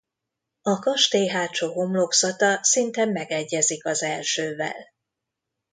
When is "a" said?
0.61-0.79